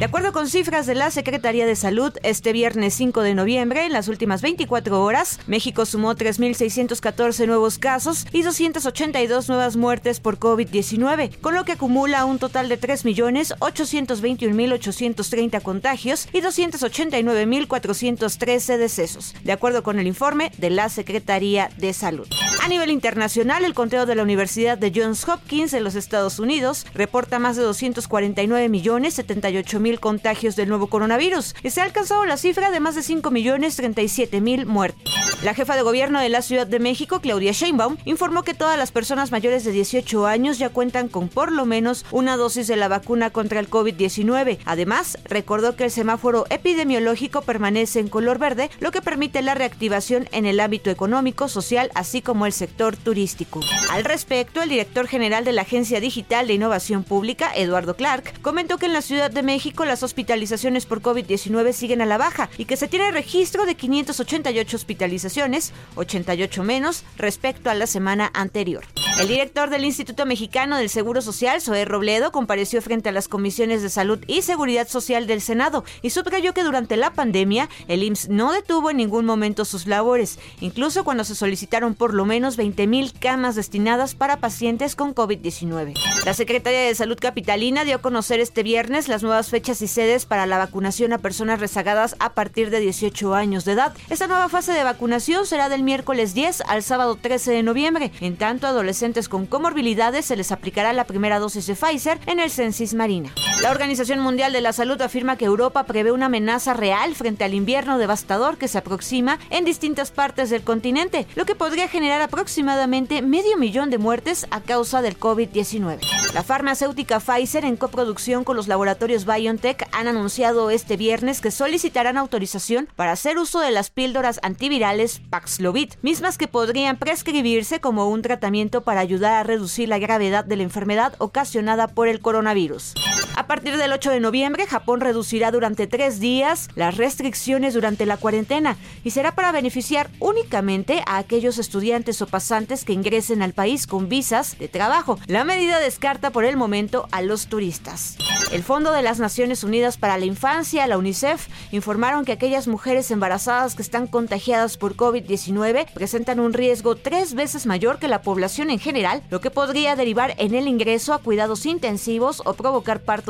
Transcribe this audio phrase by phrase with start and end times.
[0.00, 3.92] De acuerdo con cifras de la Secretaría de Salud, este viernes 5 de noviembre, en
[3.92, 11.38] las últimas 24 horas, México sumó 3.614 nuevos casos y 282 nuevas muertes por COVID-19,
[11.42, 19.98] con lo que acumula un total de 3.821.830 contagios y 289.413 decesos, de acuerdo con
[19.98, 22.26] el informe de la Secretaría de Salud.
[22.62, 26.86] A nivel internacional, el conteo de la Universidad de Johns Hopkins en los Estados Unidos
[26.94, 32.36] reporta más de 249 millones 78 mil contagios del nuevo coronavirus se ha alcanzado la
[32.36, 35.12] cifra de más de 5 millones 37 mil muertos.
[35.42, 38.92] La jefa de gobierno de la Ciudad de México, Claudia Sheinbaum, informó que todas las
[38.92, 42.88] personas mayores de 18 años ya cuentan con por lo menos una dosis de la
[42.88, 44.58] vacuna contra el COVID-19.
[44.66, 50.28] Además, recordó que el semáforo epidemiológico permanece en color verde, lo que permite la reactivación
[50.32, 53.60] en el ámbito económico, social, así como el sector turístico.
[53.90, 58.76] Al respecto, el director general de la Agencia Digital de Innovación Pública, Eduardo Clark, comentó
[58.76, 62.64] que en la Ciudad de México las hospitalizaciones por COVID-19 siguen a la baja y
[62.64, 68.84] que se tiene registro de 588 hospitalizaciones, 88 menos respecto a la semana anterior.
[69.20, 73.82] El director del Instituto Mexicano del Seguro Social, Zoé Robledo, compareció frente a las comisiones
[73.82, 78.30] de salud y seguridad social del Senado y subrayó que durante la pandemia el IMSS
[78.30, 83.12] no detuvo en ningún momento sus labores, incluso cuando se solicitaron por lo menos 20.000
[83.20, 85.92] camas destinadas para pacientes con COVID-19.
[86.24, 90.24] La Secretaría de Salud Capitalina dio a conocer este viernes las nuevas fechas y sedes
[90.24, 93.94] para la vacunación a personas rezagadas a partir de 18 años de edad.
[94.08, 98.12] Esta nueva fase de vacunación será del miércoles 10 al sábado 13 de noviembre.
[98.22, 102.50] En tanto, adolescentes con comorbilidades se les aplicará la primera dosis de Pfizer en el
[102.50, 103.32] Censis Marina.
[103.60, 107.54] La Organización Mundial de la Salud afirma que Europa prevé una amenaza real frente al
[107.54, 113.20] invierno devastador que se aproxima en distintas partes del continente, lo que podría generar aproximadamente
[113.20, 115.98] medio millón de muertes a causa del COVID-19.
[116.32, 122.16] La farmacéutica Pfizer, en coproducción con los laboratorios BioNTech, han anunciado este viernes que solicitarán
[122.16, 128.22] autorización para hacer uso de las píldoras antivirales Paxlovid, mismas que podrían prescribirse como un
[128.22, 132.94] tratamiento para ayudar a reducir la gravedad de la enfermedad ocasionada por el coronavirus.
[133.40, 138.18] A partir del 8 de noviembre, Japón reducirá durante tres días las restricciones durante la
[138.18, 143.86] cuarentena y será para beneficiar únicamente a aquellos estudiantes o pasantes que ingresen al país
[143.86, 145.18] con visas de trabajo.
[145.26, 148.18] La medida descarta por el momento a los turistas.
[148.52, 153.10] El Fondo de las Naciones Unidas para la Infancia, la UNICEF, informaron que aquellas mujeres
[153.10, 158.68] embarazadas que están contagiadas por COVID-19 presentan un riesgo tres veces mayor que la población
[158.68, 163.29] en general, lo que podría derivar en el ingreso a cuidados intensivos o provocar partos